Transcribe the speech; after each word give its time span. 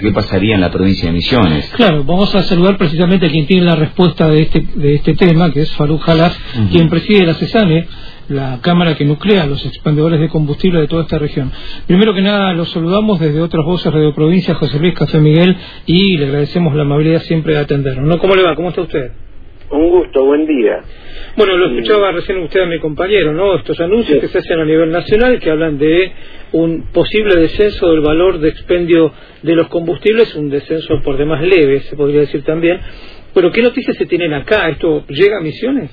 qué 0.00 0.10
pasaría 0.12 0.54
en 0.54 0.60
la 0.60 0.70
provincia 0.70 1.06
de 1.08 1.12
Misiones. 1.12 1.70
Claro, 1.76 2.04
vamos 2.04 2.34
a 2.34 2.42
saludar 2.42 2.76
precisamente 2.76 3.26
a 3.26 3.30
quien 3.30 3.46
tiene 3.46 3.64
la 3.64 3.76
respuesta 3.76 4.28
de 4.28 4.42
este, 4.42 4.66
de 4.74 4.94
este 4.94 5.14
tema, 5.14 5.50
que 5.50 5.62
es 5.62 5.70
Faruk 5.72 6.02
Jalaf, 6.02 6.36
quien 6.70 6.88
preside 6.88 7.26
la 7.26 7.34
CESAME, 7.34 7.86
la 8.28 8.58
cámara 8.60 8.94
que 8.94 9.04
nuclea 9.04 9.46
los 9.46 9.64
expendedores 9.66 10.20
de 10.20 10.28
combustible 10.28 10.80
de 10.80 10.88
toda 10.88 11.02
esta 11.02 11.18
región. 11.18 11.52
Primero 11.86 12.14
que 12.14 12.22
nada, 12.22 12.52
los 12.54 12.70
saludamos 12.70 13.20
desde 13.20 13.40
otras 13.40 13.64
voces 13.64 13.92
Radio 13.92 14.14
Provincia, 14.14 14.54
José 14.54 14.78
Luis 14.78 14.94
Café 14.94 15.18
Miguel, 15.20 15.56
y 15.86 16.16
le 16.16 16.26
agradecemos 16.26 16.74
la 16.74 16.82
amabilidad 16.82 17.22
siempre 17.22 17.54
de 17.54 17.60
atendernos. 17.60 18.06
¿No? 18.06 18.18
¿Cómo 18.18 18.34
le 18.34 18.42
va? 18.42 18.54
¿Cómo 18.54 18.70
está 18.70 18.82
usted? 18.82 19.12
Un 19.70 19.90
gusto, 19.90 20.24
buen 20.24 20.46
día. 20.46 20.80
Bueno, 21.36 21.56
lo 21.56 21.68
escuchaba 21.70 22.12
recién 22.12 22.38
usted 22.38 22.60
a 22.60 22.66
mi 22.66 22.78
compañero, 22.78 23.32
¿no? 23.32 23.56
Estos 23.56 23.80
anuncios 23.80 24.20
que 24.20 24.28
se 24.28 24.38
hacen 24.38 24.60
a 24.60 24.64
nivel 24.64 24.90
nacional 24.90 25.40
que 25.40 25.50
hablan 25.50 25.78
de 25.78 26.12
un 26.52 26.82
posible 26.92 27.34
descenso 27.40 27.90
del 27.90 28.00
valor 28.00 28.38
de 28.38 28.50
expendio 28.50 29.10
de 29.42 29.54
los 29.56 29.66
combustibles, 29.68 30.34
un 30.36 30.50
descenso 30.50 31.00
por 31.02 31.16
demás 31.16 31.42
leve, 31.42 31.80
se 31.80 31.96
podría 31.96 32.20
decir 32.20 32.44
también. 32.44 32.78
Pero, 33.32 33.50
¿qué 33.50 33.62
noticias 33.62 33.96
se 33.96 34.06
tienen 34.06 34.32
acá? 34.32 34.68
¿Esto 34.68 35.04
llega 35.08 35.38
a 35.38 35.40
Misiones? 35.40 35.90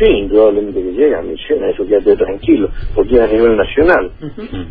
Sí, 0.00 0.06
indudablemente 0.10 0.82
que 0.82 0.92
llega 0.92 1.18
a 1.18 1.22
Misiones, 1.22 1.74
eso 1.74 1.86
quédate 1.86 2.16
tranquilo, 2.16 2.70
porque 2.94 3.14
es 3.14 3.20
a 3.20 3.26
nivel 3.28 3.56
nacional. 3.56 4.10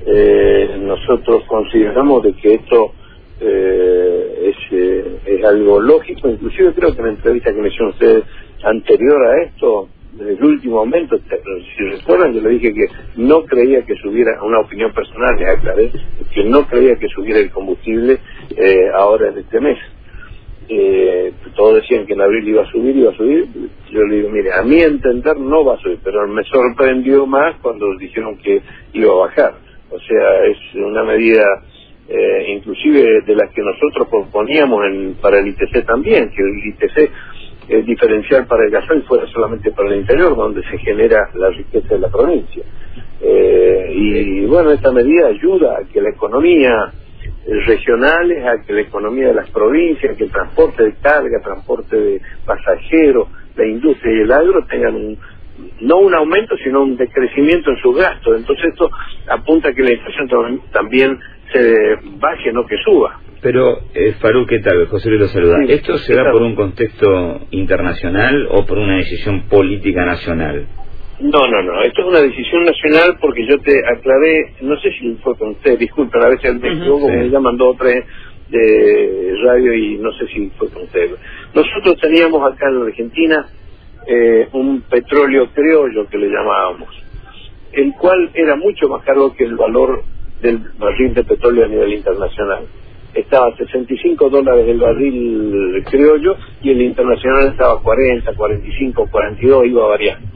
eh, 0.06 0.78
nosotros 0.80 1.44
consideramos 1.48 2.24
de 2.24 2.34
que 2.34 2.56
esto 2.56 2.94
eh, 3.40 4.54
es, 4.54 4.56
eh, 4.72 5.18
es 5.26 5.46
algo 5.46 5.80
lógico, 5.80 6.30
inclusive 6.30 6.74
creo 6.74 6.94
que 6.94 7.00
en 7.00 7.06
la 7.06 7.14
entrevista 7.14 7.54
que 7.54 7.62
me 7.62 7.68
hicieron 7.68 7.90
ustedes 7.90 8.24
anterior 8.64 9.26
a 9.26 9.44
esto, 9.44 9.90
desde 10.14 10.34
el 10.34 10.44
último 10.44 10.76
momento, 10.78 11.18
si 11.18 11.84
recuerdan, 11.86 12.34
yo 12.34 12.42
le 12.42 12.50
dije 12.52 12.74
que 12.74 12.86
no 13.16 13.44
creía 13.46 13.84
que 13.84 13.96
subiera, 13.96 14.42
una 14.44 14.60
opinión 14.60 14.94
personal, 14.94 15.36
le 15.38 15.50
aclaré, 15.50 15.92
que 16.34 16.44
no 16.44 16.68
creía 16.68 16.96
que 16.98 17.08
subiera 17.08 17.40
el 17.40 17.50
combustible 17.50 18.20
eh, 18.56 18.90
ahora 18.94 19.30
en 19.30 19.40
este 19.40 19.60
mes. 19.60 19.80
Eh, 20.70 21.34
todos 21.56 21.82
decían 21.82 22.06
que 22.06 22.14
en 22.14 22.22
abril 22.22 22.48
iba 22.48 22.64
a 22.64 22.72
subir, 22.72 22.96
iba 22.96 23.12
a 23.12 23.16
subir. 23.16 23.48
Yo 23.92 24.04
le 24.04 24.18
digo, 24.18 24.30
mire, 24.30 24.54
a 24.54 24.62
mi 24.62 24.82
entender 24.82 25.38
no 25.38 25.66
va 25.66 25.76
a 25.76 25.80
subir, 25.80 26.00
pero 26.04 26.28
me 26.28 26.44
sorprendió 26.44 27.26
más 27.26 27.56
cuando 27.62 27.86
dijeron 27.98 28.38
que 28.38 28.62
iba 28.94 29.12
a 29.12 29.18
bajar. 29.28 29.56
O 29.90 30.00
sea, 30.00 30.46
es 30.46 30.58
una 30.76 31.04
medida 31.04 31.44
eh, 32.08 32.46
inclusive 32.50 33.22
de 33.22 33.36
las 33.36 33.52
que 33.52 33.62
nosotros 33.62 34.08
proponíamos 34.10 34.86
en, 34.86 35.16
para 35.22 35.40
el 35.40 35.48
ITC 35.48 35.86
también, 35.86 36.30
que 36.30 36.42
el 36.42 36.68
ITC 36.68 37.12
el 37.70 37.86
diferencial 37.86 38.46
para 38.46 38.66
el 38.66 38.72
gasoil 38.72 39.04
fuera 39.04 39.26
solamente 39.28 39.72
para 39.72 39.90
el 39.90 40.02
interior, 40.02 40.36
donde 40.36 40.62
se 40.64 40.78
genera 40.80 41.30
la 41.36 41.50
riqueza 41.50 41.88
de 41.88 42.00
la 42.00 42.10
provincia. 42.10 42.64
Eh, 43.22 43.92
y 43.94 44.46
bueno, 44.46 44.72
esta 44.72 44.92
medida 44.92 45.28
ayuda 45.28 45.78
a 45.78 45.88
que 45.88 46.02
la 46.02 46.10
economía 46.10 46.92
regionales, 47.46 48.46
a 48.46 48.62
que 48.66 48.74
la 48.74 48.82
economía 48.82 49.28
de 49.28 49.34
las 49.34 49.50
provincias, 49.50 50.18
que 50.18 50.26
el 50.26 50.32
transporte 50.32 50.84
de 50.84 50.96
carga, 50.96 51.42
transporte 51.42 51.96
de 51.96 52.22
pasajeros, 52.46 53.28
la 53.56 53.66
industria 53.66 54.14
y 54.14 54.22
el 54.22 54.32
agro 54.32 54.66
tengan 54.66 54.96
un, 54.96 55.18
no 55.82 55.98
un 55.98 56.14
aumento, 56.14 56.56
sino 56.58 56.82
un 56.82 56.96
decrecimiento 56.98 57.72
en 57.72 57.78
sus 57.78 57.98
gastos. 57.98 58.38
Entonces 58.38 58.66
esto 58.72 58.90
apunta 59.28 59.70
a 59.70 59.74
que 59.74 59.84
la 59.84 59.92
inflación 59.92 60.62
también 60.72 61.20
se 61.54 61.96
baje, 62.18 62.52
no 62.52 62.66
que 62.66 62.78
suba. 62.84 63.20
Pero, 63.42 63.80
eh, 63.94 64.14
Farú, 64.20 64.46
¿qué 64.46 64.60
tal? 64.60 64.88
José 64.88 65.10
Luis 65.10 65.22
lo 65.22 65.28
saluda. 65.28 65.58
¿Esto 65.68 65.98
se 65.98 66.16
da 66.16 66.32
por 66.32 66.42
un 66.42 66.56
contexto 66.56 67.42
internacional 67.52 68.48
o 68.50 68.66
por 68.66 68.78
una 68.78 68.98
decisión 68.98 69.44
política 69.50 70.06
nacional? 70.06 70.66
No, 71.20 71.48
no, 71.48 71.62
no. 71.62 71.82
Esto 71.84 72.02
es 72.02 72.08
una 72.08 72.22
decisión 72.22 72.64
nacional 72.66 73.18
porque 73.22 73.46
yo 73.46 73.60
te 73.60 73.80
aclaré, 73.86 74.54
no 74.62 74.78
sé 74.80 74.92
si 74.92 75.14
fue 75.24 75.38
con 75.38 75.50
usted, 75.50 75.78
disculpen, 75.78 76.22
a 76.22 76.30
veces 76.30 76.60
me 76.60 76.70
equivoco, 76.70 77.08
me 77.08 77.30
llaman 77.30 77.58
dos 77.58 77.76
o 77.76 77.78
tres 77.78 78.06
de 78.50 79.36
radio 79.44 79.74
y 79.74 79.98
no 79.98 80.12
sé 80.14 80.28
si 80.28 80.50
fue 80.58 80.70
con 80.70 80.84
usted. 80.84 81.12
Nosotros 81.54 82.00
teníamos 82.00 82.42
acá 82.52 82.68
en 82.70 82.80
la 82.80 82.86
Argentina 82.86 83.48
eh, 84.08 84.48
un 84.54 84.82
petróleo 84.82 85.50
criollo 85.54 86.08
que 86.10 86.18
le 86.18 86.28
llamábamos, 86.28 86.90
el 87.74 87.94
cual 87.94 88.30
era 88.34 88.56
mucho 88.56 88.88
más 88.90 89.04
caro 89.04 89.34
que 89.34 89.44
el 89.44 89.56
valor 89.56 90.04
del 90.44 90.60
barril 90.78 91.16
de 91.16 91.24
petróleo 91.24 91.66
a 91.66 91.68
nivel 91.68 91.94
internacional. 91.94 92.66
Estaba 93.16 93.48
a 93.48 93.58
65 93.58 94.30
dólares 94.30 94.68
el 94.68 94.80
barril 94.80 95.84
criollo 95.90 96.36
y 96.62 96.72
el 96.72 96.82
internacional 96.82 97.48
estaba 97.48 97.74
a 97.74 97.82
40, 97.82 98.34
45, 98.36 99.08
42, 99.10 99.66
iba 99.66 99.88
variando. 99.88 100.28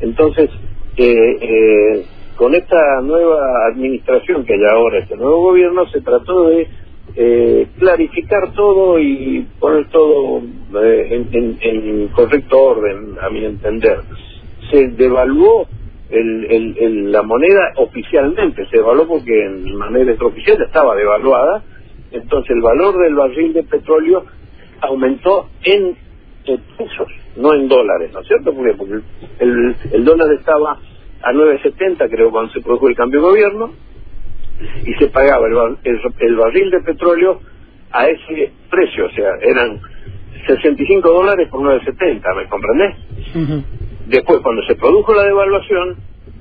Entonces, 0.00 0.50
eh, 0.96 1.38
eh, 1.40 2.06
con 2.36 2.54
esta 2.54 3.00
nueva 3.02 3.66
administración 3.72 4.44
que 4.44 4.54
hay 4.54 4.64
ahora, 4.64 5.00
este 5.00 5.16
nuevo 5.16 5.42
gobierno, 5.42 5.86
se 5.88 6.00
trató 6.00 6.48
de 6.48 6.68
eh, 7.16 7.66
clarificar 7.78 8.52
todo 8.52 8.98
y 9.00 9.46
poner 9.58 9.88
todo 9.88 10.40
eh, 10.82 11.26
en, 11.32 11.58
en, 11.60 12.08
correcto 12.08 12.60
orden, 12.60 13.16
a 13.20 13.28
mi 13.30 13.44
entender. 13.44 14.02
Se 14.70 14.88
devaluó 14.88 15.66
el, 16.10 16.76
el, 16.78 17.12
la 17.12 17.22
moneda 17.22 17.72
oficialmente, 17.76 18.66
se 18.66 18.78
devaluó 18.78 19.06
porque 19.06 19.44
en 19.44 19.74
manera 19.76 20.10
extraoficial 20.10 20.60
estaba 20.62 20.94
devaluada, 20.96 21.62
entonces 22.10 22.50
el 22.50 22.62
valor 22.62 22.98
del 22.98 23.14
barril 23.14 23.52
de 23.52 23.62
petróleo 23.64 24.24
aumentó 24.80 25.48
en 25.64 25.96
pesos, 26.78 27.08
no 27.36 27.54
en 27.54 27.68
dólares, 27.68 28.10
¿no 28.12 28.20
es 28.20 28.26
cierto? 28.26 28.54
Porque, 28.54 28.74
porque 28.74 29.00
el, 29.40 29.76
el 29.92 30.04
dólar 30.04 30.32
estaba 30.32 30.78
a 31.22 31.32
9.70 31.32 32.08
creo 32.10 32.30
cuando 32.30 32.52
se 32.52 32.60
produjo 32.60 32.88
el 32.88 32.96
cambio 32.96 33.20
de 33.20 33.26
gobierno 33.26 33.72
y 34.84 34.94
se 34.94 35.08
pagaba 35.08 35.46
el, 35.46 36.00
el, 36.18 36.36
barril 36.36 36.70
de 36.70 36.80
petróleo 36.80 37.40
a 37.90 38.06
ese 38.06 38.52
precio, 38.70 39.06
o 39.06 39.10
sea, 39.10 39.30
eran 39.42 39.80
65 40.46 41.08
dólares 41.08 41.48
por 41.50 41.60
9.70, 41.60 42.36
¿me 42.36 42.48
comprendés? 42.48 43.77
Después, 44.08 44.40
cuando 44.40 44.62
se 44.62 44.74
produjo 44.74 45.14
la 45.14 45.24
devaluación, 45.24 45.96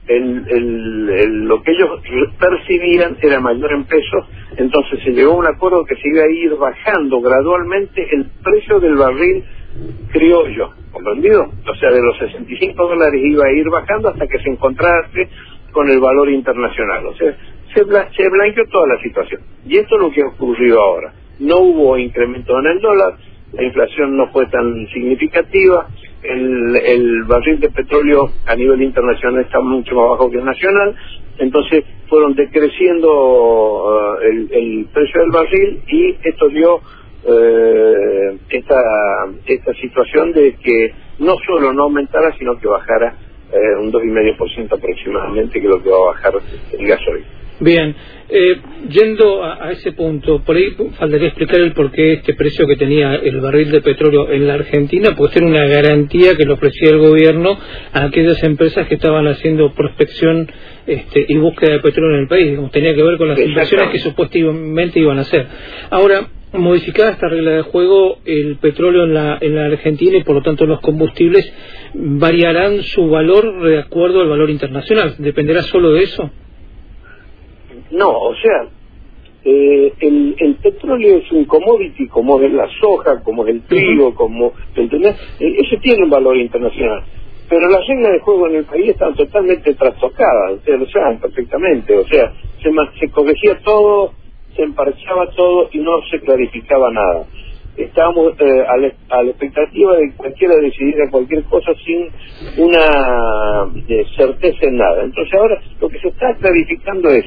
el, 0.07 0.45
el, 0.49 1.43
lo 1.45 1.61
que 1.61 1.71
ellos 1.71 1.99
percibían 2.39 3.17
era 3.21 3.41
mayor 3.41 3.73
en 3.73 3.83
pesos, 3.83 4.25
entonces 4.55 5.03
se 5.03 5.11
llegó 5.11 5.33
a 5.33 5.37
un 5.37 5.47
acuerdo 5.47 5.83
que 5.83 5.95
se 5.95 6.07
iba 6.07 6.23
a 6.23 6.31
ir 6.31 6.55
bajando 6.55 7.19
gradualmente 7.19 8.07
el 8.15 8.29
precio 8.41 8.79
del 8.79 8.95
barril 8.95 9.43
criollo, 10.11 10.71
¿comprendido? 10.91 11.43
O 11.69 11.75
sea, 11.75 11.91
de 11.91 12.01
los 12.01 12.17
65 12.17 12.87
dólares 12.87 13.21
iba 13.21 13.45
a 13.45 13.51
ir 13.51 13.69
bajando 13.69 14.09
hasta 14.09 14.27
que 14.27 14.39
se 14.39 14.49
encontrase 14.49 15.27
con 15.71 15.89
el 15.89 15.99
valor 15.99 16.29
internacional. 16.29 17.05
O 17.07 17.15
sea, 17.15 17.35
se, 17.73 17.83
se 17.83 18.29
blanqueó 18.29 18.63
toda 18.71 18.87
la 18.95 19.01
situación. 19.01 19.41
Y 19.65 19.77
esto 19.77 19.95
es 19.95 20.01
lo 20.01 20.11
que 20.11 20.21
ha 20.21 20.27
ocurrido 20.27 20.81
ahora. 20.81 21.13
No 21.39 21.57
hubo 21.57 21.97
incremento 21.97 22.57
en 22.59 22.65
el 22.67 22.79
dólar, 22.79 23.17
la 23.53 23.63
inflación 23.63 24.17
no 24.17 24.27
fue 24.31 24.45
tan 24.47 24.87
significativa, 24.87 25.87
el, 26.27 26.75
el 26.75 27.23
barril 27.23 27.59
de 27.59 27.69
petróleo 27.69 28.31
a 28.45 28.55
nivel 28.55 28.81
internacional 28.81 29.41
está 29.41 29.59
mucho 29.59 29.95
más 29.95 30.09
bajo 30.11 30.29
que 30.29 30.37
el 30.37 30.45
nacional, 30.45 30.95
entonces 31.39 31.83
fueron 32.09 32.35
decreciendo 32.35 33.09
uh, 33.09 34.21
el, 34.21 34.49
el, 34.51 34.87
precio 34.93 35.21
del 35.21 35.31
barril 35.31 35.81
y 35.87 36.15
esto 36.23 36.49
dio 36.49 36.81
eh, 37.29 38.37
esta, 38.49 38.81
esta 39.45 39.73
situación 39.73 40.31
de 40.33 40.55
que 40.55 40.93
no 41.19 41.35
solo 41.45 41.73
no 41.73 41.83
aumentara, 41.83 42.31
sino 42.37 42.57
que 42.57 42.67
bajara 42.67 43.15
eh, 43.51 43.81
un 43.81 43.91
2,5% 43.91 44.73
aproximadamente, 44.73 45.59
que 45.59 45.65
es 45.67 45.71
lo 45.71 45.81
que 45.81 45.89
va 45.89 45.97
a 45.97 46.05
bajar 46.13 46.33
el 46.71 46.87
gasoil. 46.87 47.25
Bien, 47.59 47.95
eh, 48.29 48.57
yendo 48.89 49.43
a, 49.43 49.67
a, 49.67 49.71
ese 49.71 49.91
punto, 49.93 50.43
por 50.43 50.55
ahí 50.55 50.75
faltaría 50.99 51.29
explicar 51.29 51.59
el 51.59 51.73
por 51.73 51.91
qué 51.91 52.13
este 52.13 52.35
precio 52.35 52.67
que 52.67 52.75
tenía 52.75 53.15
el 53.15 53.41
barril 53.41 53.71
de 53.71 53.81
petróleo 53.81 54.31
en 54.31 54.45
la 54.45 54.55
Argentina, 54.55 55.15
puede 55.15 55.33
ser 55.33 55.43
una 55.43 55.65
garantía 55.65 56.35
que 56.35 56.45
le 56.45 56.53
ofrecía 56.53 56.91
el 56.91 56.99
gobierno 56.99 57.57
a 57.93 58.03
aquellas 58.03 58.43
empresas 58.43 58.87
que 58.87 58.95
estaban 58.95 59.27
haciendo 59.27 59.73
prospección 59.73 60.47
este, 60.85 61.25
y 61.27 61.37
búsqueda 61.37 61.73
de 61.73 61.79
petróleo 61.79 62.17
en 62.17 62.21
el 62.23 62.27
país, 62.27 62.55
como 62.55 62.69
tenía 62.69 62.93
que 62.93 63.01
ver 63.01 63.17
con 63.17 63.29
las 63.29 63.39
inversiones 63.39 63.89
que 63.89 63.99
supuestamente 63.99 64.99
iban 64.99 65.17
a 65.17 65.21
hacer. 65.21 65.47
Ahora, 65.89 66.27
modificada 66.53 67.11
esta 67.11 67.29
regla 67.29 67.51
de 67.51 67.61
juego, 67.63 68.19
el 68.25 68.57
petróleo 68.57 69.05
en 69.05 69.13
la, 69.15 69.37
en 69.41 69.55
la 69.55 69.65
Argentina 69.65 70.17
y 70.17 70.23
por 70.23 70.35
lo 70.35 70.43
tanto 70.43 70.67
los 70.67 70.79
combustibles 70.81 71.51
variarán 71.95 72.83
su 72.83 73.09
valor 73.09 73.63
de 73.63 73.79
acuerdo 73.79 74.21
al 74.21 74.29
valor 74.29 74.51
internacional. 74.51 75.15
¿Dependerá 75.17 75.63
solo 75.63 75.93
de 75.93 76.03
eso? 76.03 76.31
No, 77.91 78.09
o 78.09 78.35
sea, 78.35 78.67
eh, 79.43 79.93
el, 79.99 80.35
el, 80.39 80.55
petróleo 80.55 81.17
es 81.19 81.31
un 81.31 81.45
commodity 81.45 82.07
como 82.07 82.41
es 82.41 82.51
la 82.51 82.67
soja, 82.81 83.23
como 83.23 83.45
es 83.45 83.55
el 83.55 83.61
trigo, 83.63 84.13
como, 84.13 84.51
¿entendés? 84.75 85.15
Eh, 85.39 85.55
eso 85.59 85.77
tiene 85.81 86.03
un 86.03 86.09
valor 86.09 86.35
internacional. 86.35 87.03
Pero 87.49 87.69
las 87.69 87.87
reglas 87.87 88.11
de 88.11 88.19
juego 88.19 88.47
en 88.47 88.55
el 88.55 88.65
país 88.65 88.89
están 88.89 89.15
totalmente 89.15 89.73
trastocadas, 89.73 90.55
ustedes 90.55 90.79
lo 90.81 90.85
saben 90.87 91.19
perfectamente, 91.19 91.95
o 91.95 92.05
sea, 92.07 92.33
se, 92.61 92.69
se 92.99 93.09
corregía 93.09 93.57
todo, 93.63 94.11
se 94.53 94.63
emparchaba 94.63 95.29
todo 95.31 95.69
y 95.71 95.79
no 95.79 96.01
se 96.11 96.19
clarificaba 96.19 96.91
nada. 96.91 97.25
Estábamos 97.77 98.33
eh, 98.39 98.65
a, 98.67 98.77
la, 98.77 98.91
a, 99.09 99.23
la, 99.23 99.29
expectativa 99.29 99.95
de 99.95 100.13
cualquiera 100.17 100.55
decidiera 100.55 101.09
cualquier 101.11 101.43
cosa 101.43 101.71
sin 101.85 102.09
una 102.57 103.71
eh, 103.87 104.03
certeza 104.17 104.57
en 104.63 104.77
nada. 104.77 105.03
Entonces 105.03 105.33
ahora 105.35 105.61
lo 105.79 105.87
que 105.87 105.99
se 105.99 106.07
está 106.09 106.35
clarificando 106.35 107.09
es 107.11 107.23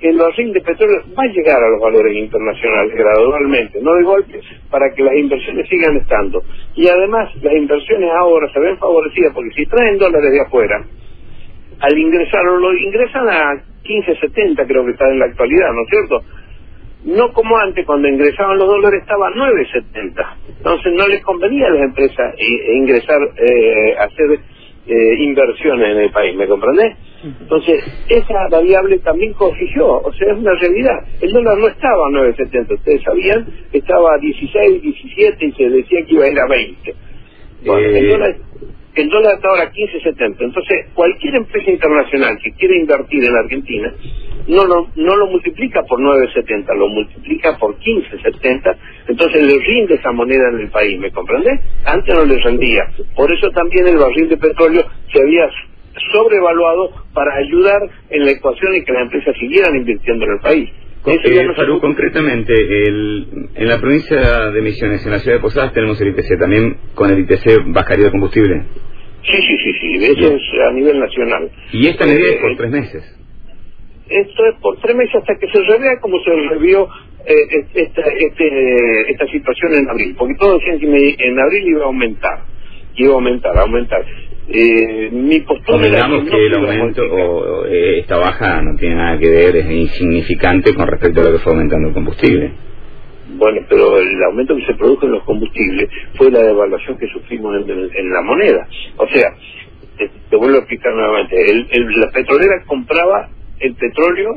el 0.00 0.16
barril 0.16 0.52
de 0.52 0.60
petróleo 0.60 1.02
va 1.18 1.24
a 1.24 1.32
llegar 1.32 1.62
a 1.62 1.70
los 1.70 1.80
valores 1.80 2.16
internacionales 2.16 2.94
gradualmente, 2.94 3.80
no 3.82 3.94
de 3.94 4.02
golpe, 4.02 4.40
para 4.70 4.90
que 4.94 5.02
las 5.02 5.14
inversiones 5.14 5.68
sigan 5.68 5.96
estando. 5.96 6.42
Y 6.74 6.88
además 6.88 7.30
las 7.42 7.54
inversiones 7.54 8.10
ahora 8.18 8.50
se 8.52 8.60
ven 8.60 8.78
favorecidas 8.78 9.34
porque 9.34 9.50
si 9.54 9.66
traen 9.66 9.98
dólares 9.98 10.32
de 10.32 10.40
afuera, 10.40 10.84
al 11.80 11.98
ingresarlo, 11.98 12.58
lo 12.58 12.76
ingresan 12.76 13.28
a 13.28 13.62
15.70 13.84 14.66
creo 14.66 14.84
que 14.84 14.92
está 14.92 15.08
en 15.08 15.18
la 15.18 15.26
actualidad, 15.26 15.72
¿no 15.72 15.82
es 15.82 15.88
cierto? 15.88 16.24
No 17.04 17.32
como 17.32 17.56
antes, 17.56 17.86
cuando 17.86 18.08
ingresaban 18.08 18.58
los 18.58 18.68
dólares 18.68 19.00
estaba 19.02 19.28
a 19.28 19.32
9.70. 19.32 20.36
Entonces 20.58 20.92
no 20.94 21.08
les 21.08 21.22
convenía 21.22 21.66
a 21.66 21.70
las 21.70 21.82
empresas 21.82 22.34
ingresar, 22.74 23.18
eh, 23.36 23.96
hacer 23.98 24.38
eh, 24.86 25.14
inversiones 25.18 25.92
en 25.92 25.98
el 25.98 26.10
país, 26.10 26.36
¿me 26.36 26.46
comprendés? 26.46 26.96
Entonces, 27.22 27.84
esa 28.08 28.48
variable 28.50 28.98
también 29.00 29.34
corrigió, 29.34 29.86
o 29.86 30.12
sea, 30.14 30.32
es 30.32 30.38
una 30.38 30.54
realidad. 30.54 31.04
El 31.20 31.32
dólar 31.32 31.58
no 31.58 31.68
estaba 31.68 32.06
a 32.06 32.10
9.70, 32.10 32.74
ustedes 32.74 33.02
sabían, 33.02 33.46
estaba 33.72 34.14
a 34.14 34.18
16, 34.18 34.82
17 34.82 35.46
y 35.46 35.52
se 35.52 35.70
decía 35.70 35.98
que 36.06 36.14
iba 36.14 36.24
a 36.24 36.28
ir 36.28 36.38
a 36.38 36.46
20. 36.48 36.94
Bueno, 37.66 37.88
el, 37.88 37.96
eh, 37.96 38.08
dólar, 38.08 38.36
el 38.94 39.08
dólar 39.10 39.34
está 39.34 39.48
ahora 39.48 39.62
a 39.64 39.72
15.70, 39.72 40.36
entonces 40.40 40.86
cualquier 40.94 41.36
empresa 41.36 41.70
internacional 41.70 42.38
que 42.42 42.52
quiera 42.52 42.74
invertir 42.74 43.22
en 43.22 43.36
Argentina 43.36 43.94
no 44.48 44.64
lo, 44.64 44.88
no 44.96 45.16
lo 45.16 45.26
multiplica 45.26 45.82
por 45.82 46.00
9.70, 46.00 46.74
lo 46.74 46.88
multiplica 46.88 47.58
por 47.58 47.76
15.70, 47.78 48.76
entonces 49.08 49.46
le 49.46 49.58
rinde 49.58 49.94
esa 49.94 50.10
moneda 50.12 50.48
en 50.52 50.60
el 50.60 50.70
país, 50.70 50.98
¿me 50.98 51.10
comprende? 51.10 51.50
Antes 51.84 52.14
no 52.14 52.24
le 52.24 52.38
rendía. 52.40 52.82
Por 53.14 53.30
eso 53.30 53.50
también 53.50 53.86
el 53.86 53.98
barril 53.98 54.28
de 54.30 54.38
petróleo 54.38 54.86
se 55.12 55.22
había 55.22 55.50
sobrevaluado 56.12 56.90
para 57.14 57.34
ayudar 57.36 57.80
en 58.10 58.24
la 58.24 58.32
ecuación 58.32 58.76
y 58.76 58.84
que 58.84 58.92
las 58.92 59.02
empresas 59.02 59.34
siguieran 59.38 59.76
invirtiendo 59.76 60.24
en 60.24 60.32
el 60.32 60.40
país. 60.40 60.70
Eh, 61.06 61.46
concretamente, 61.80 62.52
en 62.52 63.68
la 63.68 63.80
provincia 63.80 64.50
de 64.50 64.60
Misiones, 64.60 65.04
en 65.06 65.12
la 65.12 65.18
ciudad 65.18 65.38
de 65.38 65.42
Posadas, 65.42 65.72
tenemos 65.72 65.98
el 66.00 66.08
ITC. 66.08 66.38
¿También 66.38 66.76
con 66.94 67.10
el 67.10 67.20
ITC 67.20 67.72
bajaría 67.72 68.06
el 68.06 68.10
combustible? 68.10 68.64
Sí, 69.22 69.36
sí, 69.36 69.56
sí, 69.64 69.72
sí. 69.80 70.04
Eso 70.04 70.34
es 70.34 70.42
a 70.68 70.72
nivel 70.72 70.98
nacional. 70.98 71.50
¿Y 71.72 71.88
esta 71.88 72.04
medida 72.04 72.28
es 72.32 72.40
por 72.40 72.52
eh, 72.52 72.56
tres 72.58 72.70
meses? 72.70 73.18
Esto 74.08 74.46
es 74.46 74.54
por 74.60 74.78
tres 74.80 74.96
meses 74.96 75.14
hasta 75.14 75.34
que 75.36 75.46
se 75.48 75.62
revea 75.62 75.98
como 76.00 76.18
se 76.22 76.30
revió 76.50 76.88
eh, 77.26 77.64
esta, 77.74 78.02
este, 78.02 79.10
esta 79.10 79.26
situación 79.28 79.74
en 79.74 79.88
abril. 79.88 80.14
Porque 80.18 80.34
todos 80.38 80.58
decían 80.60 80.80
que 80.80 81.16
en 81.18 81.40
abril 81.40 81.68
iba 81.68 81.82
a 81.82 81.86
aumentar. 81.86 82.40
Iba 82.96 83.12
a 83.12 83.14
aumentar, 83.14 83.56
a 83.56 83.62
aumentar. 83.62 84.04
Eh, 84.52 85.10
mi 85.12 85.40
postura 85.42 85.80
que 85.80 86.46
el 86.46 86.54
aumento 86.54 87.02
o, 87.04 87.66
eh, 87.66 88.00
esta 88.00 88.16
baja 88.16 88.60
no 88.62 88.74
tiene 88.76 88.96
nada 88.96 89.16
que 89.16 89.28
ver, 89.28 89.54
es 89.54 89.70
insignificante 89.70 90.74
con 90.74 90.88
respecto 90.88 91.20
a 91.20 91.24
lo 91.24 91.32
que 91.32 91.38
fue 91.38 91.52
aumentando 91.52 91.88
el 91.88 91.94
combustible. 91.94 92.50
Bueno, 93.36 93.60
pero 93.68 93.98
el 93.98 94.22
aumento 94.24 94.56
que 94.56 94.66
se 94.66 94.74
produjo 94.74 95.06
en 95.06 95.12
los 95.12 95.22
combustibles 95.22 95.88
fue 96.16 96.32
la 96.32 96.42
devaluación 96.42 96.98
que 96.98 97.06
sufrimos 97.06 97.64
en, 97.64 98.10
la 98.10 98.22
moneda. 98.22 98.66
O 98.96 99.06
sea, 99.06 99.32
te, 99.96 100.36
vuelvo 100.36 100.56
a 100.56 100.58
explicar 100.58 100.94
nuevamente, 100.94 101.36
el, 101.48 102.00
la 102.00 102.10
petrolera 102.10 102.64
compraba 102.66 103.28
el 103.60 103.74
petróleo 103.76 104.30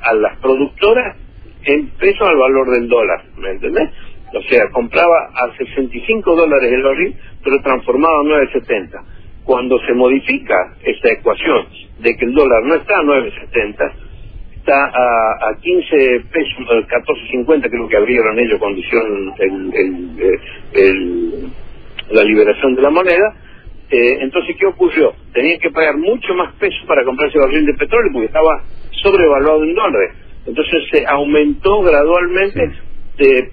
a 0.00 0.14
las 0.14 0.36
productoras 0.40 1.16
en 1.62 1.90
peso 1.90 2.26
al 2.26 2.36
valor 2.36 2.70
del 2.70 2.88
dólar, 2.88 3.22
¿me 3.38 3.50
entendés? 3.50 3.88
O 4.34 4.42
sea, 4.42 4.68
compraba 4.72 5.30
a 5.32 5.56
65 5.56 6.34
dólares 6.34 6.72
el 6.72 6.82
barril, 6.82 7.14
pero 7.44 7.62
transformado 7.62 8.20
a 8.20 8.24
9.70 8.24 9.19
cuando 9.50 9.80
se 9.80 9.92
modifica 9.94 10.54
esta 10.80 11.10
ecuación 11.10 11.66
de 11.98 12.14
que 12.14 12.24
el 12.24 12.34
dólar 12.34 12.62
no 12.66 12.76
está 12.76 13.00
a 13.00 13.02
9.70, 13.02 13.92
está 14.58 14.84
a, 14.94 15.48
a 15.48 15.56
15 15.60 15.96
pesos, 16.30 16.86
14.50 16.86 17.68
creo 17.68 17.88
que 17.88 17.96
abrieron 17.96 18.38
ellos 18.38 18.60
cuando 18.60 18.78
hicieron 18.78 19.34
el, 20.72 21.52
la 22.10 22.22
liberación 22.22 22.76
de 22.76 22.82
la 22.82 22.90
moneda, 22.90 23.34
eh, 23.90 24.18
entonces 24.20 24.54
¿qué 24.56 24.66
ocurrió? 24.66 25.14
Tenían 25.32 25.58
que 25.58 25.72
pagar 25.72 25.96
mucho 25.96 26.32
más 26.34 26.54
pesos 26.54 26.84
para 26.86 27.04
comprarse 27.04 27.36
barril 27.40 27.66
de 27.66 27.74
petróleo 27.74 28.12
porque 28.12 28.26
estaba 28.26 28.62
sobrevaluado 29.02 29.64
en 29.64 29.74
dólares. 29.74 30.14
Entonces 30.46 30.84
se 30.92 31.04
aumentó 31.08 31.82
gradualmente 31.82 32.70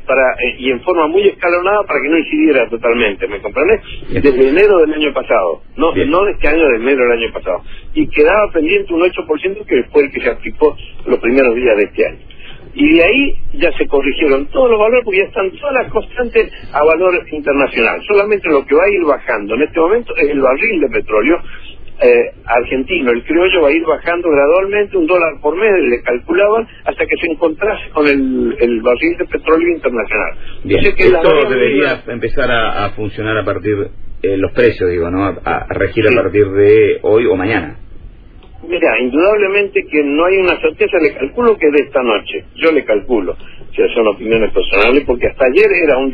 para 0.06 0.34
eh, 0.40 0.56
y 0.60 0.72
en 0.72 0.82
forma 0.82 1.08
muy 1.08 1.28
escalonada 1.28 1.84
para 1.84 2.00
que 2.02 2.10
no 2.10 2.18
incidiera 2.18 2.70
totalmente, 2.70 3.28
¿me 3.28 3.42
comprendes? 3.42 3.82
Desde 4.10 4.50
enero 4.50 4.80
del 4.80 4.94
año 4.94 5.14
pasado, 5.14 5.62
no 5.76 5.92
no 5.94 6.26
de 6.26 6.32
este 6.32 6.48
año, 6.48 6.68
de 6.70 6.76
enero 6.78 7.04
del 7.04 7.20
año 7.24 7.34
pasado. 7.34 7.62
Y 7.94 8.08
quedaba 8.08 8.52
pendiente 8.52 8.94
un 8.94 9.02
8% 9.02 9.66
que 9.66 9.84
fue 9.92 10.04
el 10.04 10.12
que 10.12 10.22
se 10.22 10.30
aplicó 10.30 10.76
los 11.06 11.20
primeros 11.20 11.56
días 11.56 11.78
de 11.78 11.84
este 11.84 12.06
año. 12.06 12.20
Y 12.74 12.94
de 12.94 13.04
ahí 13.04 13.36
ya 13.54 13.72
se 13.72 13.88
corrigieron 13.88 14.46
todos 14.48 14.70
los 14.70 14.80
valores 14.80 15.04
porque 15.04 15.20
ya 15.20 15.26
están 15.26 15.50
todas 15.52 15.74
las 15.74 15.92
constantes 15.92 16.52
a 16.72 16.84
valor 16.86 17.14
internacional. 17.32 18.00
Solamente 18.08 18.48
lo 18.50 18.66
que 18.66 18.76
va 18.76 18.84
a 18.84 18.90
ir 18.90 19.04
bajando 19.04 19.56
en 19.56 19.64
este 19.64 19.80
momento 19.80 20.16
es 20.16 20.30
el 20.30 20.40
barril 20.40 20.82
de 20.82 20.90
petróleo 20.90 21.42
eh, 22.02 22.32
argentino, 22.46 23.12
el 23.12 23.24
criollo 23.24 23.62
va 23.62 23.70
a 23.70 23.72
ir 23.72 23.84
bajando 23.84 24.30
gradualmente 24.30 24.98
un 24.98 25.08
dólar 25.08 25.40
por 25.42 25.56
mes, 25.56 25.72
le 25.90 26.02
calculaban, 26.04 26.68
hasta 26.86 27.06
que 27.06 27.18
se 27.18 27.32
encontrase 27.32 27.90
con 27.90 28.08
el, 28.08 28.56
el 28.60 28.82
barril 28.82 29.18
de 29.18 29.26
petróleo 29.26 29.70
internacional. 29.70 30.34
Bien, 30.64 30.86
esto 30.86 31.50
debería 31.50 32.04
empezar 32.08 32.52
a, 32.52 32.90
funcionar 32.92 33.38
a 33.38 33.44
partir, 33.44 33.78
de 33.78 34.34
eh, 34.34 34.38
los 34.38 34.52
precios, 34.52 34.90
digo, 34.90 35.10
¿no? 35.10 35.26
A, 35.26 35.66
regir 35.70 36.06
a 36.08 36.22
partir 36.22 36.48
de 36.50 37.00
hoy 37.02 37.26
o 37.26 37.36
mañana. 37.36 37.80
Mira, 38.68 39.00
indudablemente 39.00 39.82
que 39.90 40.04
no 40.04 40.26
hay 40.26 40.38
una 40.38 40.60
certeza, 40.60 40.98
le 41.00 41.14
calculo 41.14 41.58
que 41.58 41.70
de 41.72 41.84
esta 41.86 42.02
noche, 42.02 42.46
yo 42.56 42.72
le 42.72 42.84
calculo, 42.84 43.38
si 43.76 43.82
son 43.94 44.08
opiniones 44.08 44.52
personales, 44.52 45.04
porque 45.06 45.28
hasta 45.28 45.46
ayer 45.46 45.68
era 45.84 45.98
un 45.98 46.12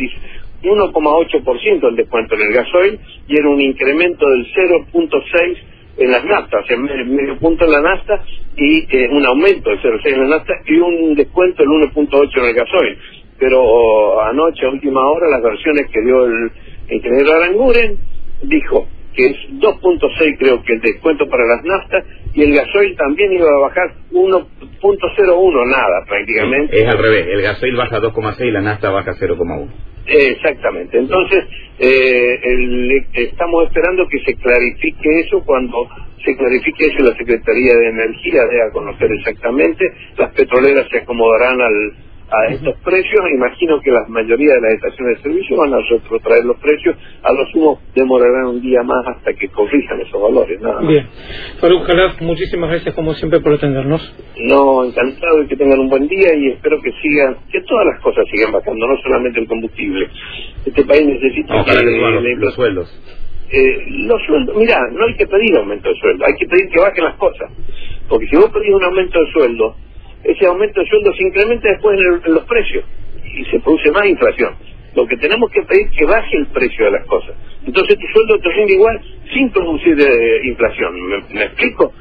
1,8% 0.64 1.88
el 1.90 1.96
descuento 1.96 2.36
en 2.36 2.42
el 2.42 2.54
gasoil 2.54 3.00
y 3.28 3.38
era 3.38 3.50
un 3.50 3.62
incremento 3.62 4.26
del 4.28 4.46
0.6 4.54 5.58
en 5.98 6.12
las 6.12 6.26
naftas, 6.26 6.66
sea, 6.66 6.78
medio 6.78 7.38
punto 7.38 7.66
en 7.66 7.72
la 7.72 7.82
nafta 7.82 8.24
y 8.58 8.86
eh, 8.90 9.10
un 9.12 9.26
aumento 9.26 9.70
del 9.70 9.80
0,6 9.80 10.14
en 10.14 10.22
la 10.22 10.38
nafta 10.38 10.54
y 10.66 10.78
un 10.78 11.16
descuento 11.16 11.64
del 11.64 11.70
1.8 11.70 12.38
en 12.38 12.46
el 12.46 12.54
gasoil. 12.54 12.98
Pero 13.38 13.62
oh, 13.62 14.22
anoche, 14.22 14.66
a 14.66 14.70
última 14.70 15.02
hora, 15.08 15.28
las 15.30 15.44
versiones 15.44 15.88
que 15.92 16.02
dio 16.02 16.26
el 16.26 16.52
ingeniero 16.90 17.34
Aranguren 17.34 17.98
dijo 18.44 18.88
que 19.14 19.28
es 19.28 19.38
2.6 19.60 20.38
creo 20.40 20.64
que 20.64 20.74
el 20.74 20.82
descuento 20.82 21.28
para 21.28 21.46
las 21.46 21.64
naftas 21.64 22.06
y 22.34 22.42
el 22.42 22.56
gasoil 22.56 22.96
también 22.98 23.34
iba 23.34 23.48
a 23.48 23.60
bajar 23.60 23.94
1.01 24.12 25.68
nada 25.68 26.06
prácticamente. 26.08 26.80
Es 26.80 26.88
al 26.88 26.98
revés, 26.98 27.28
el 27.28 27.42
gasoil 27.42 27.76
baja 27.76 28.00
2.6 28.00 28.48
y 28.48 28.52
la 28.52 28.62
nafta 28.62 28.90
baja 28.90 29.12
0.1. 29.14 29.68
Exactamente. 30.06 30.98
Entonces, 30.98 31.46
eh, 31.80 32.40
estamos 33.14 33.66
esperando 33.68 34.08
que 34.08 34.20
se 34.20 34.36
clarifique 34.36 35.20
eso 35.22 35.42
cuando 35.46 35.88
se 36.24 36.36
clarifique 36.38 36.86
eso 36.86 37.04
la 37.04 37.16
Secretaría 37.16 37.76
de 37.76 37.90
Energía 37.90 38.42
dé 38.50 38.62
a 38.62 38.72
conocer 38.72 39.12
exactamente. 39.12 39.86
Las 40.18 40.34
petroleras 40.34 40.88
se 40.90 41.00
acomodarán 41.00 41.62
al, 41.62 41.94
a 42.32 42.46
estos 42.48 42.76
precios. 42.80 43.24
Imagino 43.34 43.80
que 43.82 43.92
la 43.92 44.06
mayoría 44.08 44.56
de 44.56 44.62
las 44.62 44.74
estaciones 44.74 45.18
de 45.18 45.24
servicio 45.24 45.58
van 45.58 45.74
a 45.74 45.80
retrotraer 45.80 46.46
los 46.46 46.58
precios. 46.60 46.96
A 47.24 47.34
lo 47.34 47.46
sumo 47.48 47.53
demorarán 48.04 48.46
un 48.46 48.62
día 48.62 48.84
más 48.84 49.06
hasta 49.08 49.34
que 49.34 49.50
corrijan 49.50 50.00
esos 50.02 50.22
valores. 50.22 50.60
Nada 50.62 50.82
Bien. 50.82 51.08
Faruk 51.60 51.84
Jalaf, 51.86 52.22
muchísimas 52.22 52.70
gracias 52.70 52.94
como 52.96 53.14
siempre 53.16 53.40
por 53.40 53.54
atendernos. 53.54 54.02
No, 54.38 54.84
encantado 54.86 55.40
de 55.40 55.48
que 55.48 55.56
tengan 55.56 55.80
un 55.80 55.90
buen 55.90 56.08
día 56.08 56.36
y 56.36 56.50
espero 56.50 56.80
que 56.82 56.92
sigan, 57.02 57.38
que 57.52 57.62
todas 57.62 57.86
las 57.88 58.02
cosas 58.02 58.26
sigan 58.32 58.52
bajando, 58.52 58.88
no 58.88 58.98
solamente 59.02 59.40
el 59.40 59.48
combustible. 59.48 60.08
Este 60.66 60.84
país 60.86 61.06
necesita 61.06 61.64
que, 61.66 62.36
los, 62.38 62.54
sueldos. 62.54 62.88
Eh, 63.52 63.86
los 64.08 64.22
sueldos, 64.26 64.56
mira, 64.58 64.80
no 64.92 65.06
hay 65.06 65.16
que 65.16 65.28
pedir 65.28 65.56
aumento 65.58 65.90
de 65.90 65.96
sueldo, 65.96 66.26
hay 66.26 66.34
que 66.40 66.48
pedir 66.48 66.70
que 66.70 66.80
bajen 66.80 67.04
las 67.04 67.16
cosas. 67.16 67.52
Porque 68.10 68.28
si 68.28 68.36
vos 68.36 68.50
pedís 68.50 68.74
un 68.74 68.84
aumento 68.84 69.20
de 69.20 69.32
sueldo, 69.32 69.76
ese 70.24 70.48
aumento 70.48 70.80
de 70.80 70.88
sueldo 70.88 71.14
se 71.14 71.24
incrementa 71.24 71.70
después 71.70 72.00
en, 72.00 72.34
los 72.34 72.44
precios 72.46 72.86
y 73.26 73.46
se 73.46 73.60
produce 73.60 73.92
más 73.92 74.06
inflación. 74.06 74.56
Lo 74.96 75.08
que 75.08 75.18
tenemos 75.18 75.50
que 75.52 75.62
pedir 75.64 75.88
es 75.88 75.98
que 75.98 76.06
baje 76.06 76.38
el 76.38 76.48
precio 76.48 76.86
de 76.86 76.92
las 76.92 77.08
cosas. 77.08 77.36
Entonces 77.66 77.98
tu 77.98 78.08
sueldo 78.08 78.40
te 78.40 78.50
rinde 78.50 78.74
igual 78.74 79.02
sin 79.34 79.50
producir 79.52 80.00
eh, 80.00 80.42
inflación. 80.46 80.94
¿Me, 81.32 81.44
explico? 81.44 81.94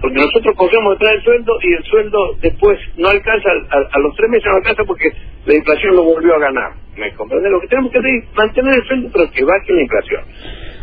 Porque 0.00 0.16
nosotros 0.16 0.54
cogemos 0.56 0.94
detrás 0.94 1.14
del 1.14 1.24
sueldo 1.24 1.52
y 1.62 1.72
el 1.74 1.84
sueldo 1.84 2.18
después 2.40 2.78
no 2.96 3.08
alcanza, 3.08 3.50
a, 3.50 3.98
los 3.98 4.16
tres 4.16 4.30
meses 4.30 4.46
no 4.46 4.56
alcanza 4.56 4.84
porque 4.84 5.12
la 5.44 5.54
inflación 5.54 5.96
lo 5.96 6.04
volvió 6.04 6.34
a 6.36 6.38
ganar. 6.38 6.72
¿Me 6.96 7.12
comprende? 7.14 7.50
Lo 7.50 7.60
que 7.60 7.68
tenemos 7.68 7.92
que 7.92 7.98
hacer 7.98 8.10
es 8.10 8.34
mantener 8.34 8.74
el 8.74 8.84
sueldo 8.84 9.10
pero 9.12 9.30
que 9.30 9.44
baje 9.44 9.72
la 9.72 9.82
inflación. 9.82 10.22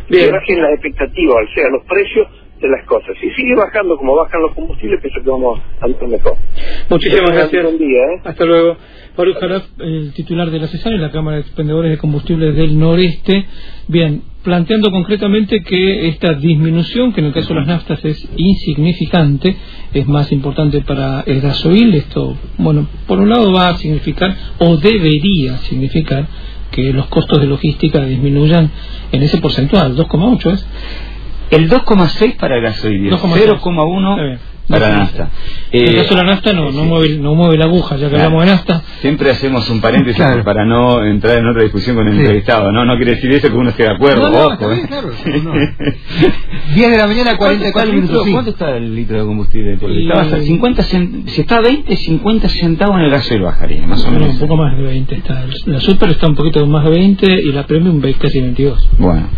Que 0.08 0.30
bajen 0.30 0.62
las 0.62 0.72
expectativas, 0.72 1.36
o 1.44 1.54
sea, 1.54 1.68
los 1.70 1.84
precios 1.84 2.28
de 2.60 2.68
las 2.68 2.84
cosas. 2.86 3.16
Si 3.20 3.30
sigue 3.30 3.54
bajando 3.54 3.96
como 3.96 4.14
bajan 4.16 4.42
los 4.42 4.54
combustibles, 4.54 5.00
pienso 5.00 5.20
que 5.22 5.30
vamos 5.30 5.60
a 5.80 5.84
andar 5.84 6.08
mejor. 6.08 6.34
Muchísimas 6.88 7.30
gracias. 7.30 7.62
Buen 7.62 7.78
día, 7.78 8.02
¿eh? 8.02 8.20
Hasta 8.24 8.44
luego. 8.44 8.76
Farouk 9.14 9.38
Jaraf, 9.38 9.64
el 9.80 10.12
titular 10.12 10.50
de 10.50 10.60
la 10.60 10.68
CESAR 10.68 10.92
en 10.92 11.02
la 11.02 11.10
Cámara 11.10 11.36
de 11.36 11.42
Expendedores 11.42 11.90
de 11.90 11.98
Combustibles 11.98 12.54
del 12.54 12.78
Noreste. 12.78 13.46
Bien, 13.88 14.22
planteando 14.44 14.90
concretamente 14.90 15.62
que 15.62 16.08
esta 16.08 16.34
disminución, 16.34 17.12
que 17.12 17.20
en 17.20 17.26
el 17.26 17.32
caso 17.32 17.48
de 17.48 17.54
las 17.56 17.66
naftas 17.66 18.04
es 18.04 18.28
insignificante, 18.36 19.56
es 19.92 20.06
más 20.06 20.30
importante 20.30 20.80
para 20.82 21.22
el 21.22 21.40
gasoil. 21.40 21.94
Esto, 21.94 22.36
bueno, 22.58 22.86
por 23.06 23.18
un 23.18 23.28
lado 23.28 23.52
va 23.52 23.70
a 23.70 23.76
significar, 23.76 24.34
o 24.58 24.76
debería 24.76 25.58
significar, 25.58 26.26
que 26.70 26.92
los 26.92 27.06
costos 27.06 27.40
de 27.40 27.46
logística 27.46 28.04
disminuyan 28.04 28.70
en 29.10 29.22
ese 29.22 29.38
porcentual, 29.38 29.96
2,8 29.96 30.52
es. 30.52 30.66
El 31.50 31.70
2,6 31.70 32.36
para 32.36 32.56
el 32.56 32.62
gasoil, 32.62 33.10
0,1 33.10 34.38
para 34.68 34.90
la 34.90 34.98
nafta. 34.98 35.30
Eh, 35.72 35.80
en 35.80 35.88
el 35.88 35.96
caso 35.96 36.14
de 36.14 36.22
la 36.22 36.34
nafta 36.34 36.52
no, 36.52 36.70
no, 36.70 36.84
mueve, 36.84 37.16
no 37.16 37.34
mueve 37.34 37.56
la 37.56 37.64
aguja, 37.64 37.96
ya 37.96 38.08
que 38.10 38.16
hablamos 38.16 38.44
de 38.44 38.50
nafta. 38.50 38.82
Siempre 39.00 39.30
hacemos 39.30 39.68
un 39.70 39.80
paréntesis 39.80 40.22
para 40.44 40.64
no 40.66 41.04
entrar 41.04 41.38
en 41.38 41.46
otra 41.46 41.62
discusión 41.62 41.96
con 41.96 42.06
el 42.06 42.18
entrevistado. 42.18 42.70
No 42.70 42.84
no 42.84 42.96
quiere 42.96 43.12
decir 43.12 43.30
eso 43.32 43.48
que 43.48 43.56
uno 43.56 43.70
esté 43.70 43.84
de 43.84 43.94
acuerdo. 43.94 44.30
No, 44.30 44.46
Ojo, 44.46 44.72
¿eh? 44.72 44.82
claro, 44.86 45.10
10 46.74 46.90
de 46.90 46.96
la 46.98 47.06
mañana, 47.06 47.36
44 47.36 47.92
minutos. 47.92 48.26
¿Cuánto 48.30 48.50
está 48.50 48.76
el 48.76 48.94
litro 48.94 49.18
de 49.18 49.24
combustible? 49.24 49.72
Estaba 49.72 50.24
50 50.38 50.82
si 50.82 51.40
está 51.40 51.56
a 51.56 51.60
20, 51.62 51.96
50 51.96 52.48
centavos 52.48 52.96
en 52.96 53.04
el 53.04 53.10
gasoil 53.10 53.42
bajaría, 53.42 53.86
más 53.86 54.04
o 54.04 54.10
menos. 54.10 54.34
un 54.34 54.38
poco 54.38 54.56
más 54.56 54.76
de 54.76 54.82
20 54.82 55.14
está. 55.14 55.46
La 55.66 55.80
super 55.80 56.10
está 56.10 56.26
un 56.26 56.34
poquito 56.34 56.66
más 56.66 56.84
de 56.84 56.90
20 56.90 57.26
y 57.26 57.52
la 57.52 57.66
premium 57.66 58.02
casi 58.18 58.40
22. 58.40 58.88
Bueno. 58.98 59.28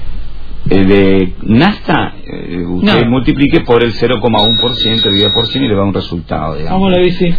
Eh, 0.68 0.84
de 0.84 1.36
Nasta, 1.42 2.14
eh, 2.32 2.64
usted 2.64 3.06
multiplique 3.06 3.60
por 3.60 3.82
el 3.82 3.92
0,1%, 3.92 5.06
el 5.06 5.32
por 5.32 5.46
y 5.52 5.58
le 5.58 5.74
va 5.74 5.84
un 5.84 5.94
resultado. 5.94 6.56
Vamos 6.64 6.88
a 6.88 6.96
la 6.96 7.02
bici. 7.02 7.34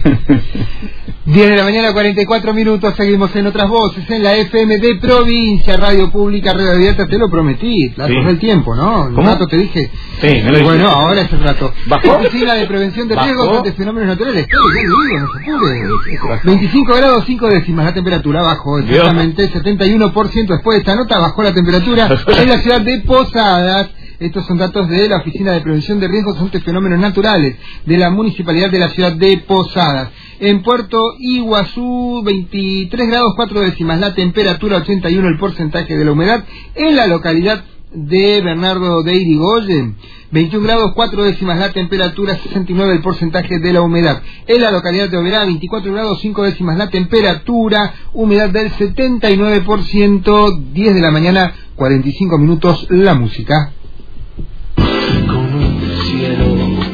10 1.23 1.49
de 1.49 1.55
la 1.55 1.63
mañana, 1.63 1.93
44 1.93 2.53
minutos, 2.53 2.95
seguimos 2.97 3.33
en 3.35 3.45
otras 3.45 3.69
voces, 3.69 4.09
en 4.09 4.23
la 4.23 4.35
FM 4.37 4.79
de 4.79 4.95
provincia, 4.95 5.77
Radio 5.77 6.11
Pública, 6.11 6.51
Radio 6.51 6.71
Abierta, 6.71 7.05
te 7.05 7.17
lo 7.19 7.29
prometí, 7.29 7.93
la 7.95 8.07
sí. 8.07 8.13
del 8.25 8.39
tiempo, 8.39 8.75
¿no? 8.75 9.05
Un 9.05 9.23
rato 9.23 9.45
te 9.47 9.57
dije. 9.57 9.91
Sí, 10.19 10.41
me 10.43 10.51
lo 10.51 10.63
Bueno, 10.63 10.89
ahora 10.89 11.21
es 11.21 11.31
el 11.31 11.39
rato. 11.41 11.71
¿Bajó? 11.85 12.17
Oficina 12.17 12.55
de 12.55 12.65
Prevención 12.65 13.07
de 13.07 13.15
Riesgos 13.15 13.57
ante 13.57 13.71
Fenómenos 13.73 14.09
Naturales. 14.09 14.47
¿Qué 14.47 14.57
digo? 14.81 14.97
No 15.19 15.27
se 15.27 16.27
puede. 16.27 16.41
25 16.43 16.93
grados 16.95 17.23
5 17.25 17.47
décimas 17.49 17.85
la 17.85 17.93
temperatura, 17.93 18.41
bajó 18.41 18.79
exactamente, 18.79 19.49
71% 19.51 20.47
después 20.47 20.75
de 20.75 20.79
esta 20.79 20.95
nota, 20.95 21.19
bajó 21.19 21.43
la 21.43 21.53
temperatura 21.53 22.09
en 22.27 22.49
la 22.49 22.57
ciudad 22.57 22.81
de 22.81 22.99
Posadas. 23.01 23.89
Estos 24.21 24.45
son 24.45 24.59
datos 24.59 24.87
de 24.87 25.09
la 25.09 25.17
Oficina 25.17 25.51
de 25.51 25.61
Prevención 25.61 25.99
de 25.99 26.07
Riesgos 26.07 26.39
ante 26.39 26.59
Fenómenos 26.59 26.99
Naturales 26.99 27.55
de 27.87 27.97
la 27.97 28.11
Municipalidad 28.11 28.69
de 28.69 28.77
la 28.77 28.89
ciudad 28.89 29.13
de 29.13 29.39
Posadas. 29.47 30.11
En 30.39 30.61
Puerto 30.61 31.15
Iguazú, 31.17 32.21
23 32.23 33.07
grados 33.07 33.33
4 33.35 33.61
décimas 33.61 33.99
la 33.99 34.13
temperatura, 34.13 34.77
81 34.77 35.27
el 35.27 35.39
porcentaje 35.39 35.97
de 35.97 36.05
la 36.05 36.11
humedad. 36.11 36.45
En 36.75 36.95
la 36.95 37.07
localidad 37.07 37.63
de 37.95 38.41
Bernardo 38.41 39.01
de 39.01 39.15
Irigoyen, 39.15 39.95
21 40.29 40.67
grados 40.67 40.91
4 40.93 41.23
décimas 41.23 41.57
la 41.57 41.71
temperatura, 41.71 42.37
69 42.37 42.93
el 42.93 43.01
porcentaje 43.01 43.57
de 43.57 43.73
la 43.73 43.81
humedad. 43.81 44.21
En 44.45 44.61
la 44.61 44.69
localidad 44.69 45.09
de 45.09 45.17
Oberá, 45.17 45.45
24 45.45 45.91
grados 45.91 46.21
5 46.21 46.43
décimas 46.43 46.77
la 46.77 46.91
temperatura, 46.91 47.95
humedad 48.13 48.51
del 48.51 48.71
79%, 48.71 50.59
10 50.73 50.93
de 50.93 51.01
la 51.01 51.09
mañana, 51.09 51.55
45 51.75 52.37
minutos 52.37 52.85
la 52.91 53.15
música. 53.15 53.73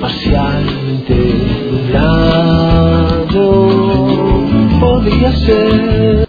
Parcialmente 0.07 1.15
nublado, 1.69 3.43
podría 4.79 5.31
ser. 5.33 6.17